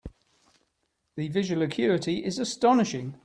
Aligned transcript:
The 1.15 1.27
visual 1.27 1.61
acuity 1.61 2.25
is 2.25 2.39
astonishing. 2.39 3.19